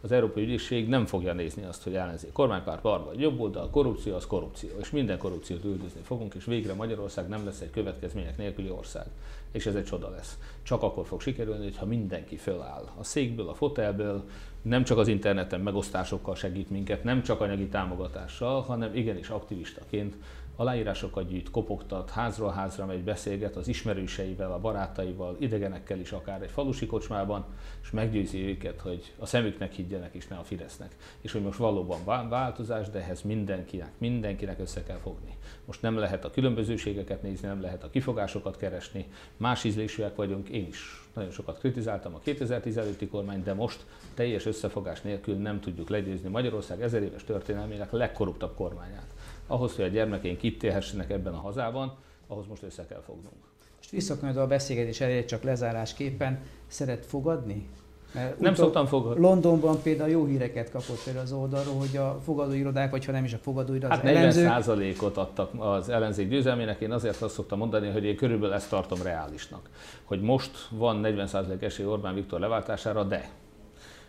Az 0.01 0.11
Európai 0.11 0.43
Ügyészség 0.43 0.87
nem 0.87 1.05
fogja 1.05 1.33
nézni 1.33 1.63
azt, 1.63 1.83
hogy 1.83 1.95
ellenzék 1.95 2.31
kormánypárt, 2.31 2.81
bar 2.81 3.03
vagy 3.03 3.19
jobb 3.19 3.39
oldal, 3.39 3.69
korrupció 3.69 4.15
az 4.15 4.27
korrupció, 4.27 4.69
és 4.79 4.91
minden 4.91 5.17
korrupciót 5.17 5.63
üldözni 5.63 6.01
fogunk, 6.01 6.33
és 6.33 6.45
végre 6.45 6.73
Magyarország 6.73 7.27
nem 7.27 7.45
lesz 7.45 7.61
egy 7.61 7.69
következmények 7.69 8.37
nélküli 8.37 8.69
ország. 8.69 9.05
És 9.51 9.65
ez 9.65 9.75
egy 9.75 9.85
csoda 9.85 10.09
lesz. 10.09 10.37
Csak 10.63 10.83
akkor 10.83 11.05
fog 11.05 11.21
sikerülni, 11.21 11.63
hogyha 11.63 11.85
mindenki 11.85 12.37
föláll 12.37 12.89
a 12.97 13.03
székből, 13.03 13.49
a 13.49 13.53
fotelből, 13.53 14.23
nem 14.65 14.83
csak 14.83 14.97
az 14.97 15.07
interneten 15.07 15.61
megosztásokkal 15.61 16.35
segít 16.35 16.69
minket, 16.69 17.03
nem 17.03 17.23
csak 17.23 17.41
anyagi 17.41 17.67
támogatással, 17.67 18.61
hanem 18.61 18.95
igenis 18.95 19.29
aktivistaként 19.29 20.15
aláírásokat 20.55 21.27
gyűjt, 21.27 21.51
kopogtat, 21.51 22.09
házról 22.09 22.51
házra 22.51 22.85
megy, 22.85 23.03
beszélget 23.03 23.55
az 23.55 23.67
ismerőseivel, 23.67 24.51
a 24.51 24.59
barátaival, 24.59 25.35
idegenekkel 25.39 25.99
is 25.99 26.11
akár 26.11 26.41
egy 26.41 26.49
falusi 26.49 26.85
kocsmában, 26.85 27.45
és 27.83 27.91
meggyőzi 27.91 28.47
őket, 28.47 28.81
hogy 28.81 29.13
a 29.19 29.25
szemüknek 29.25 29.71
higgyenek 29.71 30.13
és 30.13 30.27
ne 30.27 30.35
a 30.35 30.43
Fidesznek. 30.43 30.95
És 31.21 31.31
hogy 31.31 31.41
most 31.41 31.57
valóban 31.57 32.29
változás, 32.29 32.89
de 32.89 32.99
ehhez 32.99 33.21
mindenkinek, 33.21 33.91
mindenkinek 33.97 34.59
össze 34.59 34.83
kell 34.83 34.97
fogni. 34.97 35.37
Most 35.65 35.81
nem 35.81 35.97
lehet 35.97 36.25
a 36.25 36.31
különbözőségeket 36.31 37.21
nézni, 37.21 37.47
nem 37.47 37.61
lehet 37.61 37.83
a 37.83 37.89
kifogásokat 37.89 38.57
keresni, 38.57 39.05
más 39.37 39.63
ízlésűek 39.63 40.15
vagyunk, 40.15 40.49
én 40.49 40.67
is 40.67 41.05
nagyon 41.13 41.31
sokat 41.31 41.59
kritizáltam 41.59 42.15
a 42.15 42.19
2010 42.19 42.77
előtti 42.77 43.07
kormány, 43.07 43.43
de 43.43 43.53
most 43.53 43.85
teljes 44.13 44.45
összefogás 44.45 45.01
nélkül 45.01 45.35
nem 45.35 45.59
tudjuk 45.59 45.89
legyőzni 45.89 46.29
Magyarország 46.29 46.81
ezer 46.81 47.03
éves 47.03 47.23
történelmének 47.23 47.91
legkorruptabb 47.91 48.55
kormányát. 48.55 49.14
Ahhoz, 49.47 49.75
hogy 49.75 49.85
a 49.85 49.87
gyermekeink 49.87 50.43
itt 50.43 50.63
élhessenek 50.63 51.09
ebben 51.09 51.33
a 51.33 51.39
hazában, 51.39 51.95
ahhoz 52.27 52.45
most 52.47 52.63
össze 52.63 52.85
kell 52.85 53.01
fognunk. 53.05 53.35
Most 53.77 53.89
visszakanyarodva 53.89 54.41
a 54.41 54.47
beszélgetés 54.47 55.01
elé, 55.01 55.25
csak 55.25 55.43
lezárásképpen 55.43 56.39
szeret 56.67 57.05
fogadni? 57.05 57.69
Mert 58.13 58.39
nem 58.39 58.55
szoktam 58.55 58.85
fogadni. 58.85 59.21
Londonban 59.21 59.81
például 59.81 60.09
jó 60.09 60.25
híreket 60.25 60.71
kapott 60.71 61.03
például 61.03 61.25
az 61.25 61.31
oldalról, 61.31 61.75
hogy 61.75 61.97
a 61.97 62.19
fogadóirodák, 62.23 62.91
vagy 62.91 63.05
ha 63.05 63.11
nem 63.11 63.23
is 63.23 63.33
a 63.33 63.37
fogadóirodák, 63.37 63.91
hát 63.91 64.03
40 64.03 64.95
ot 65.01 65.17
adtak 65.17 65.51
az 65.57 65.89
ellenzék 65.89 66.29
győzelmének, 66.29 66.79
én 66.79 66.91
azért 66.91 67.21
azt 67.21 67.33
szoktam 67.33 67.57
mondani, 67.57 67.89
hogy 67.89 68.03
én 68.03 68.15
körülbelül 68.15 68.55
ezt 68.55 68.69
tartom 68.69 69.01
reálisnak. 69.01 69.69
Hogy 70.03 70.21
most 70.21 70.67
van 70.69 71.01
40% 71.03 71.61
esély 71.61 71.85
Orbán 71.85 72.13
Viktor 72.13 72.39
leváltására, 72.39 73.03
de 73.03 73.29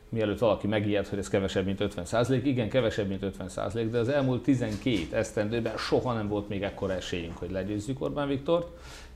mielőtt 0.09 0.39
valaki 0.39 0.67
megijed, 0.67 1.07
hogy 1.07 1.19
ez 1.19 1.29
kevesebb, 1.29 1.65
mint 1.65 1.81
50 1.81 2.05
százalék. 2.05 2.45
Igen, 2.45 2.69
kevesebb, 2.69 3.09
mint 3.09 3.23
50 3.23 3.49
százalék, 3.49 3.91
de 3.91 3.99
az 3.99 4.09
elmúlt 4.09 4.43
12 4.43 5.17
esztendőben 5.17 5.77
soha 5.77 6.13
nem 6.13 6.29
volt 6.29 6.49
még 6.49 6.63
ekkora 6.63 6.93
esélyünk, 6.93 7.37
hogy 7.37 7.51
legyőzzük 7.51 8.01
Orbán 8.01 8.29
Viktort. 8.29 8.69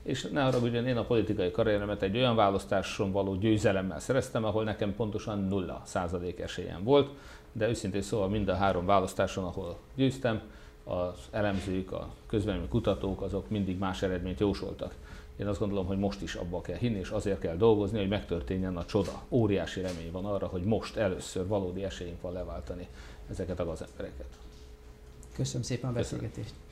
És 0.03 0.29
ne 0.33 0.43
haragudjon, 0.43 0.87
én 0.87 0.97
a 0.97 1.05
politikai 1.05 1.51
karrieremet 1.51 2.03
egy 2.03 2.17
olyan 2.17 2.37
választáson 2.37 3.13
való 3.13 3.35
győzelemmel 3.35 4.01
szereztem, 4.01 4.45
ahol 4.45 4.65
nekem 4.65 4.95
pontosan 4.95 5.39
nulla 5.39 5.83
százalék 5.85 6.41
esélyem 6.41 6.85
volt, 6.85 7.11
de 7.53 7.69
őszintén 7.69 8.03
szóval 8.03 8.29
mind 8.29 8.49
a 8.49 8.55
három 8.55 8.87
választáson, 8.87 9.45
ahol 9.45 9.79
győztem, 9.95 10.41
az 10.85 11.29
elemzők, 11.31 11.93
a 11.93 12.09
közvélemény 12.27 12.69
kutatók, 12.69 13.23
azok 13.23 13.51
mindig 13.51 13.79
más 13.79 14.03
eredményt 14.03 14.41
jósoltak. 14.41 14.95
Én 15.37 15.47
azt 15.47 15.59
gondolom, 15.59 15.87
hogy 15.87 15.99
most 15.99 16.23
is 16.23 16.35
abba 16.35 16.61
kell 16.61 16.77
hinni, 16.77 16.99
és 16.99 17.11
azért 17.11 17.39
kell 17.39 17.57
dolgozni, 17.57 17.99
hogy 17.99 18.09
megtörténjen 18.09 18.77
a 18.77 18.85
csoda. 18.85 19.23
Óriási 19.29 19.81
remény 19.81 20.11
van 20.13 20.25
arra, 20.25 20.47
hogy 20.47 20.63
most 20.63 20.97
először 20.97 21.47
valódi 21.47 21.85
esélyünk 21.85 22.21
van 22.21 22.33
leváltani 22.33 22.89
ezeket 23.31 23.61
a 23.61 23.65
gazembereket. 23.65 24.27
Köszönöm 25.33 25.63
szépen 25.63 25.91
a 25.91 25.93
beszélgetést. 25.93 26.35
Köszönöm. 26.37 26.70